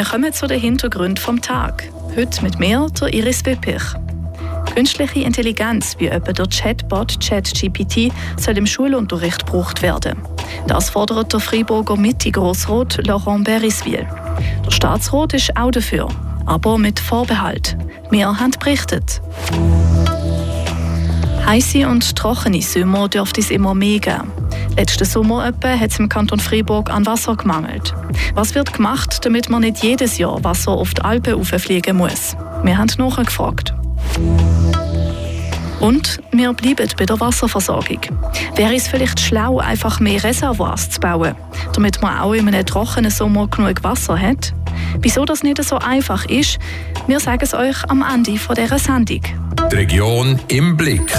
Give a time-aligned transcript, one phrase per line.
[0.00, 1.84] Wir kommen zu den Hintergründen vom Tag.
[2.16, 3.82] Heute mit mir, der Iris Wippich.
[4.74, 10.16] Künstliche Intelligenz wie etwa der Chatbot ChatGPT soll im Schulunterricht gebraucht werden.
[10.66, 14.08] Das fordert der Freiburger Mitte-Grossrot Laurent Beriswil.
[14.64, 16.08] Der Staatsrat ist auch dafür,
[16.46, 17.76] aber mit Vorbehalt.
[18.08, 19.20] Wir haben berichtet.
[21.44, 24.32] Heiße und trockene Sommer dürfte es immer mehr geben.
[24.76, 27.94] Letzten Sommer etwa hat es im Kanton Freiburg an Wasser gemangelt.
[28.34, 32.36] Was wird gemacht, damit man nicht jedes Jahr Wasser auf die Alpen fliegen muss?
[32.62, 33.74] Wir haben nachgefragt.
[35.80, 38.00] Und wir bleiben bei der Wasserversorgung.
[38.54, 41.34] Wäre es vielleicht schlau, einfach mehr Reservoirs zu bauen,
[41.74, 44.54] damit man auch in einem trockenen Sommer genug Wasser hat?
[45.00, 46.58] Wieso das nicht so einfach ist,
[47.06, 49.22] wir sagen es euch am Ende dieser Sendung.
[49.70, 51.10] Die Region im Blick.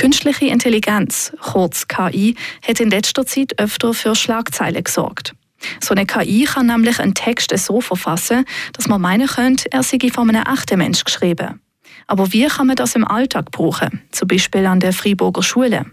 [0.00, 2.34] Künstliche Intelligenz, kurz KI,
[2.66, 5.34] hat in letzter Zeit öfter für Schlagzeilen gesorgt.
[5.78, 9.98] So eine KI kann nämlich einen Text so verfassen, dass man meinen könnte, er sei
[10.10, 11.60] von einem echten Mensch geschrieben.
[12.06, 14.00] Aber wie kann man das im Alltag brauchen?
[14.10, 15.84] Zum Beispiel an der Freiburger Schule.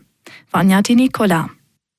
[0.52, 1.49] Vanja Di Nicola.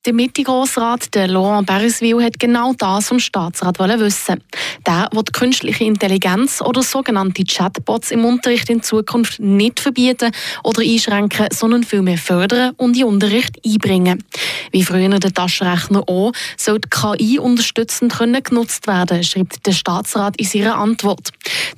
[0.07, 4.43] Der Mitte-Grossrat, der Laurent Beresville, hat genau das vom Staatsrat wissen.
[4.87, 10.31] Der will künstliche Intelligenz oder sogenannte Chatbots im Unterricht in Zukunft nicht verbieten
[10.63, 14.23] oder einschränken, sondern vielmehr fördern und in Unterricht einbringen.
[14.71, 20.47] Wie früher der Taschenrechner auch, soll die KI unterstützend genutzt werden, schreibt der Staatsrat in
[20.47, 21.31] seiner Antwort.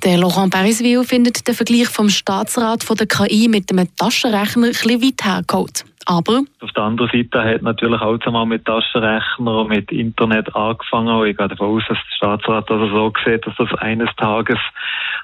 [0.03, 4.73] Der Laurent Beresville findet den Vergleich vom Staatsrat von der KI mit dem Taschenrechner ein
[4.73, 5.85] bisschen weit hergeholt.
[6.05, 11.15] Aber auf der anderen Seite hat natürlich auch zusammen mit Taschenrechner und mit Internet angefangen.
[11.15, 14.59] Und ich gehe davon aus, dass der Staatsrat also so sieht, dass das eines Tages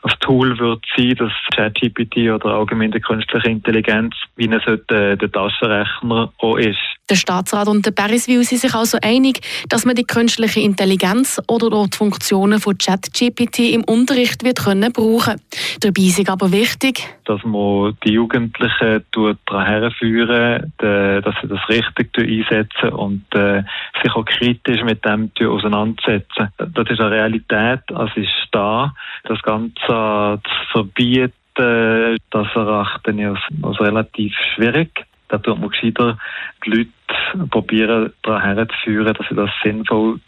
[0.03, 5.31] ein Tool wird sein, das ChatGPT oder allgemein die künstliche Intelligenz, wie es heute der
[5.31, 6.96] Taschenrechner auch ist.
[7.09, 11.69] Der Staatsrat und der Parisville sind sich also einig, dass man die künstliche Intelligenz oder
[11.87, 15.39] die Funktionen von ChatGPT im Unterricht wird können brauchen.
[15.79, 22.89] Dabei ist aber wichtig, dass man die Jugendlichen daran herführen, dass sie das richtig einsetzen
[22.89, 23.63] und äh,
[24.03, 26.49] sich auch kritisch mit dem auseinandersetzen.
[26.57, 28.93] Das ist eine Realität, es ist da.
[29.23, 30.41] Das Ganze zu
[30.73, 35.05] verbieten, das erachte ich als, als relativ schwierig.
[35.29, 36.17] Da tut man gescheiter
[36.65, 40.19] die Leute probieren, daran herzuführen, dass sie das sinnvoll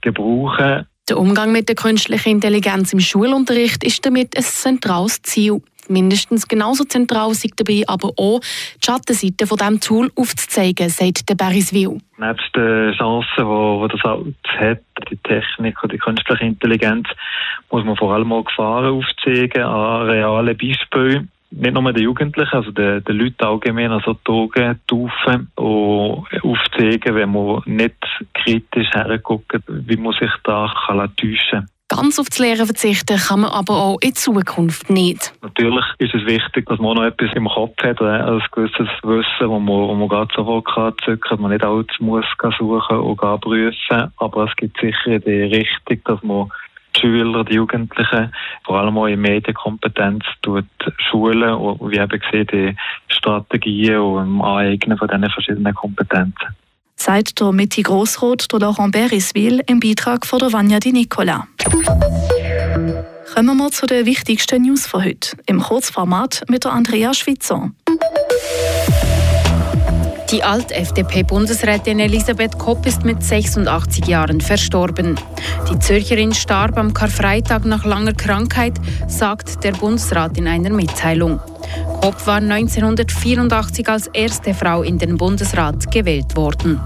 [0.00, 0.86] gebrauchen.
[1.08, 5.60] Der Umgang mit der künstlichen Intelligenz im Schulunterricht ist damit ein zentrales Ziel.
[5.88, 11.34] Mindestens genauso zentral ist dabei aber auch, die Schattenseite von diesem Tool aufzuzeigen, sagt der
[11.34, 11.98] Beriswil.
[12.18, 17.08] Nebst den Chancen, die, das halt hat, die Technik und die künstliche Intelligenz,
[17.72, 22.70] muss man vor allem auch Gefahren aufzeigen an realen Beispielen nicht nur den Jugendlichen, also
[22.70, 27.96] den, den Leuten allgemein, also Drogen, Taufen und aufzeigen, wenn man nicht
[28.34, 31.68] kritisch herguckt, wie man sich da kann täuschen kann.
[31.88, 35.34] Ganz auf das Lehren verzichten kann man aber auch in Zukunft nicht.
[35.42, 39.58] Natürlich ist es wichtig, dass man noch etwas im Kopf hat, ein gewisses Wissen, wo
[39.58, 42.24] man, wo man gerade sofort kann zücken, man nicht alles muss
[42.56, 44.12] suchen und prüfen.
[44.18, 46.52] Aber es gibt sicher die Richtung, dass man
[46.96, 48.32] die Schüler, die Jugendlichen,
[48.64, 50.66] vor allem auch in Medienkompetenz tut
[51.10, 52.76] schulen und wie eben gesehen, die
[53.08, 56.56] Strategien und Aneignen von diesen verschiedenen Kompetenzen.
[56.96, 61.46] Seit der Mitte Grossrot der Laurent Beriswil im Beitrag von der Vanja Di Nicola.
[63.34, 65.36] Kommen wir zu den wichtigsten News von heute.
[65.46, 67.70] Im Kurzformat mit der Andrea Schwitzer.
[70.30, 75.16] Die Alt-FDP-Bundesrätin Elisabeth Kopp ist mit 86 Jahren verstorben.
[75.68, 78.74] Die Zürcherin starb am Karfreitag nach langer Krankheit,
[79.08, 81.40] sagt der Bundesrat in einer Mitteilung.
[82.00, 86.80] Kopp war 1984 als erste Frau in den Bundesrat gewählt worden.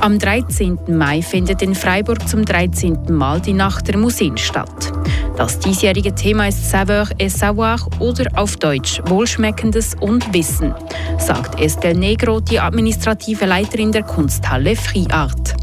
[0.00, 0.78] Am 13.
[0.86, 3.06] Mai findet in Freiburg zum 13.
[3.08, 4.92] Mal die Nacht der Museen statt.
[5.36, 10.72] Das diesjährige Thema ist Savoir et Savoir oder auf Deutsch Wohlschmeckendes und Wissen,
[11.18, 15.56] sagt Estelle Negro, die administrative Leiterin der Kunsthalle Friart.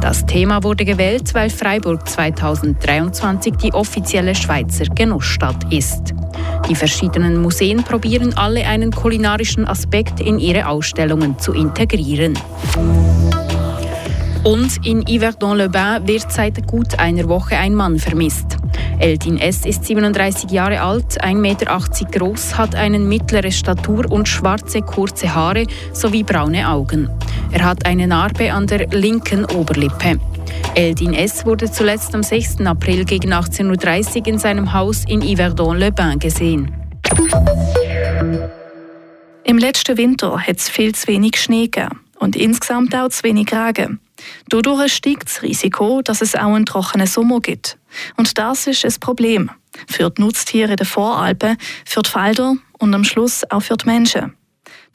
[0.00, 6.14] Das Thema wurde gewählt, weil Freiburg 2023 die offizielle Schweizer Genussstadt ist.
[6.70, 12.38] Die verschiedenen Museen probieren alle einen kulinarischen Aspekt in ihre Ausstellungen zu integrieren.
[14.44, 18.59] Und in Yverdon-le-Bain wird seit gut einer Woche ein Mann vermisst.
[18.98, 19.64] Eldin S.
[19.64, 21.80] ist 37 Jahre alt, 1,80 Meter
[22.10, 27.08] groß, hat eine mittlere Statur und schwarze, kurze Haare sowie braune Augen.
[27.50, 30.18] Er hat eine Narbe an der linken Oberlippe.
[30.74, 31.46] Eldin S.
[31.46, 32.60] wurde zuletzt am 6.
[32.66, 36.70] April gegen 18.30 Uhr in seinem Haus in Yverdon-le-Bain gesehen.
[39.44, 42.00] Im letzten Winter hat es viel zu wenig Schnee gegeben.
[42.20, 43.98] und insgesamt auch zu wenig Regen.
[44.48, 47.78] Dadurch steigt das Risiko, dass es auch einen trockenen Sommer gibt.
[48.16, 49.50] Und das ist ein Problem.
[49.88, 54.34] Für die Nutztiere der Voralpen, für die Felder und am Schluss auch für die Menschen.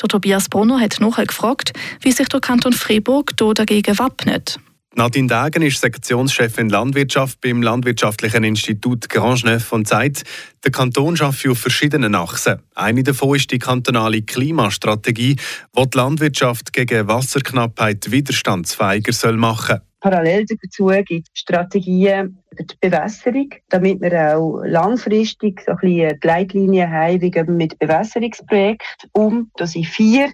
[0.02, 4.60] Der Tobias Brunner hat nachher gefragt, wie sich der Kanton Freiburg hier dagegen wappnet.
[4.98, 10.24] Nadine Dagen ist Sektionschefin Landwirtschaft beim Landwirtschaftlichen Institut Grand Neuf und sagt,
[10.64, 12.62] der Kanton arbeitet auf verschiedenen Achsen.
[12.76, 20.46] Eine davon ist die kantonale Klimastrategie, die die Landwirtschaft gegen Wasserknappheit widerstandsfähiger soll machen Parallel
[20.46, 26.28] dazu gibt es Strategien für die Bewässerung, damit wir auch langfristig so ein bisschen die
[26.28, 29.50] Leitlinien haben, mit Bewässerungsprojekten um.
[29.58, 30.32] Da sind vier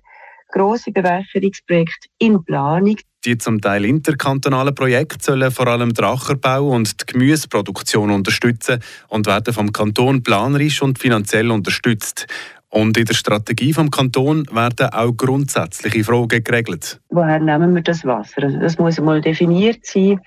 [0.49, 2.97] grosse Bewässerungsprojekte in Planung.
[3.23, 8.79] Die zum Teil interkantonalen Projekte sollen vor allem den Ackerbau und die Gemüseproduktion unterstützen
[9.09, 12.25] und werden vom Kanton planerisch und finanziell unterstützt.
[12.69, 16.99] Und in der Strategie vom Kanton werden auch grundsätzliche Fragen geregelt.
[17.09, 18.41] Woher nehmen wir das Wasser?
[18.41, 20.19] Also das muss einmal definiert sein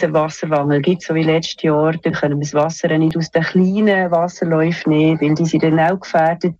[0.00, 3.42] den Wassermangel gibt, so wie letztes Jahr, dann können wir das Wasser nicht aus den
[3.42, 6.54] kleinen Wasserläufen nehmen, weil die sind dann auch gefährdet.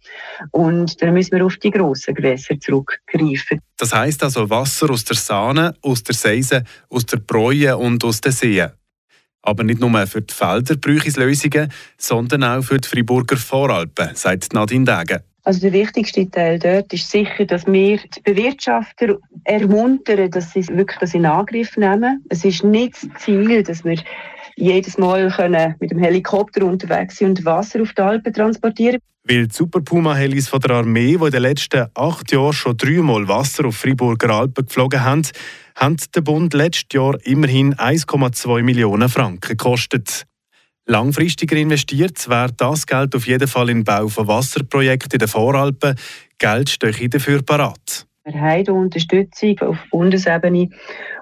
[0.51, 3.61] Und dann müssen wir auf die grossen Gewässer zurückgreifen.
[3.77, 8.21] Das heisst also Wasser aus der Sahne, aus der Seise, aus der Bräue und aus
[8.21, 8.71] den Seen.
[9.43, 14.15] Aber nicht nur für die Felder brauche es Lösungen, sondern auch für die Friburger Voralpen,
[14.15, 15.30] sagt Nadine Degen.
[15.51, 21.01] Also der wichtigste Teil dort ist sicher, dass wir die Bewirtschafter ermuntern, dass sie wirklich
[21.01, 22.25] das in Angriff nehmen.
[22.29, 23.97] Es ist nicht das Ziel, dass wir
[24.55, 29.01] jedes Mal können mit dem Helikopter unterwegs sind und Wasser auf die Alpen transportieren.
[29.25, 32.77] Weil die Super Puma Helis von der Armee, die in den letzten acht Jahren schon
[32.77, 35.27] dreimal Wasser auf Friburger Alpen geflogen haben,
[35.75, 40.27] haben der Bund letztes Jahr immerhin 1,2 Millionen Franken gekostet.
[40.91, 45.29] Langfristiger investiert wäre das Geld auf jeden Fall in den Bau von Wasserprojekten in den
[45.29, 45.95] Voralpen.
[46.37, 48.07] Geld steht dafür parat.
[48.25, 50.69] Wir haben Unterstützung auf Bundesebene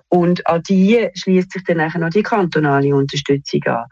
[0.08, 3.84] und an die schließt sich dann noch die kantonale Unterstützung an.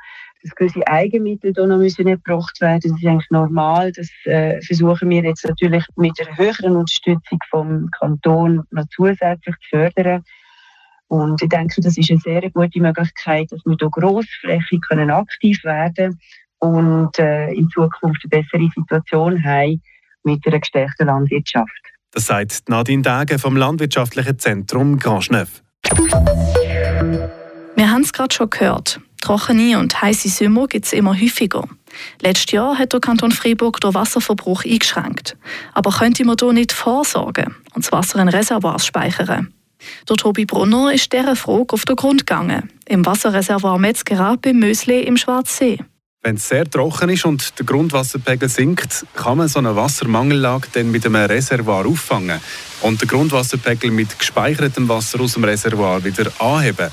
[0.42, 3.92] Dass gewisse Eigenmittel da noch müssen gebracht werden, das ist eigentlich normal.
[3.92, 9.68] Das äh, versuchen wir jetzt natürlich mit der höheren Unterstützung vom Kanton noch zusätzlich zu
[9.68, 10.24] fördern.
[11.08, 15.62] Und ich denke, das ist eine sehr gute Möglichkeit, dass wir hier grossflächig können aktiv
[15.64, 16.18] werden
[16.58, 19.80] und äh, in Zukunft eine bessere Situation haben
[20.24, 21.70] mit einer gestärkten Landwirtschaft.
[22.10, 25.62] Das sagt Nadine Dage vom Landwirtschaftlichen Zentrum Ganschneuf.
[27.76, 29.00] Wir haben es gerade schon gehört.
[29.20, 31.68] Trockene und heiße Sommer gibt es immer häufiger.
[32.20, 35.36] Letztes Jahr hat der Kanton Freiburg den Wasserverbrauch eingeschränkt.
[35.74, 39.52] Aber könnte man hier nicht vorsorgen und das Wasser in Reservoirs speichern?
[40.08, 45.02] Der Tobi Brunner ist dieser Frage auf den Grund gegangen, im Wasserreservoir Metzgerab beim Mösli
[45.02, 45.78] im Schwarzsee.
[46.22, 50.90] Wenn es sehr trocken ist und der Grundwasserpegel sinkt, kann man so eine Wassermangellage dann
[50.90, 52.40] mit einem Reservoir auffangen
[52.80, 56.90] und den Grundwasserpegel mit gespeichertem Wasser aus dem Reservoir wieder anheben.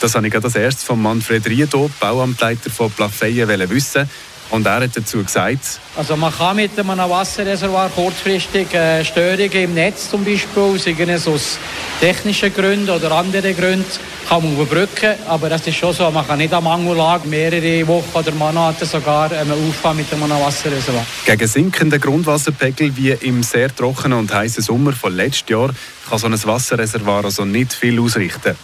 [0.00, 4.08] Das habe ich das erst von Manfred Riedo, Bauamtleiter von Plafeyen, wissen.
[4.50, 9.74] Und er hat dazu gesagt, also man kann mit einem Wasserreservoir kurzfristig äh, Störungen im
[9.74, 11.58] Netz zum Beispiel, sei es aus
[12.00, 13.84] technischen Gründen oder anderen Gründen,
[14.26, 15.14] kann man überbrücken.
[15.26, 19.30] Aber es ist schon so, man kann nicht am Mangellage mehrere Wochen oder Monate sogar
[19.32, 21.04] ähm, auffahren mit einem Wasserreservoir.
[21.26, 25.70] Gegen sinkenden Grundwasserpegel wie im sehr trockenen und heißen Sommer von letztes Jahr
[26.08, 28.56] kann so ein Wasserreservoir also nicht viel ausrichten.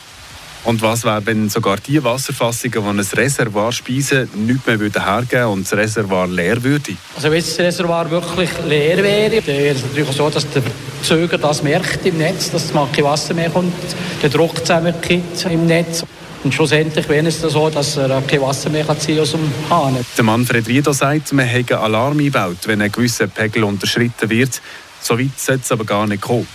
[0.64, 5.70] Und was wäre, wenn sogar die Wasserfassungen, die ein Reservoir speisen, nichts mehr hergeben und
[5.70, 6.96] das Reservoir leer würde?
[7.16, 10.62] Also wenn das Reservoir wirklich leer wäre, dann wäre es natürlich so, dass der
[11.02, 13.74] Zöger das merkt im Netz, dass mal kein Wasser mehr kommt,
[14.22, 16.02] der Druck zusammenkippt im Netz.
[16.42, 19.98] Und schlussendlich wäre es dann so, dass er kein Wasser mehr ziehen aus dem Hahn.
[20.16, 24.62] Der Manfred Riedo sagt, man hätte einen Alarm eingebaut, wenn ein gewisser Pegel unterschritten wird.
[25.02, 26.46] So weit sollte es aber gar nicht kommen.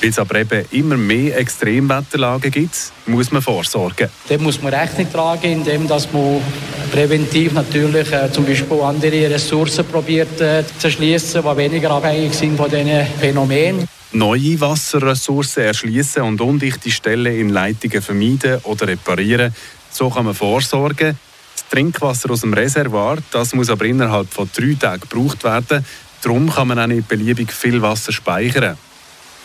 [0.00, 4.08] Weil es aber eben immer mehr Extremwetterlagen gibt, muss man vorsorgen.
[4.28, 6.40] Dem muss man Rechnung tragen, indem dass man
[6.92, 12.56] präventiv natürlich äh, zum Beispiel andere Ressourcen probiert äh, zu erschließen, die weniger abhängig sind
[12.56, 13.88] von diesen Phänomenen.
[14.12, 19.52] Neue Wasserressourcen erschließen und undichte Stellen in Leitungen vermeiden oder reparieren.
[19.90, 21.18] So kann man vorsorgen.
[21.54, 25.84] Das Trinkwasser aus dem Reservoir das muss aber innerhalb von drei Tagen gebraucht werden.
[26.22, 28.76] Darum kann man auch nicht beliebig viel Wasser speichern.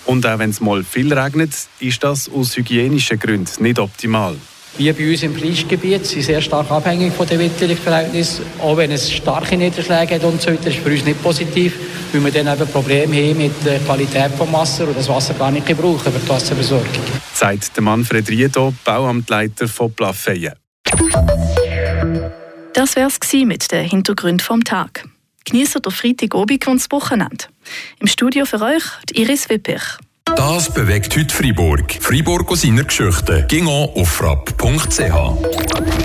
[0.09, 4.35] Und auch wenn es mal viel regnet, ist das aus hygienischen Gründen nicht optimal.
[4.75, 8.43] Wir bei uns im Fleischgebiet sind sehr stark abhängig von den Witterungsverhältnissen.
[8.59, 11.75] Auch wenn es starke Niederschläge hat und so weiter, ist für uns nicht positiv,
[12.11, 15.51] weil wir dann eben Probleme haben mit der Qualität des Wassers und das Wasser gar
[15.51, 16.87] nicht brauchen für die Wasserversorgung.
[17.35, 20.53] Sagt der Manfred Riedo, Bauamtleiter von Plafeyen.
[22.73, 25.03] Das wäre es mit den Hintergründen vom Tag
[25.49, 27.45] genießen den Freitagabend und das Wochenende.
[27.99, 29.81] Im Studio für euch Iris Wippich.
[30.35, 31.97] Das bewegt heute Freiburg.
[31.99, 33.45] Freiburg aus seiner Geschichte.
[33.47, 35.99] Ging auf frapp.ch.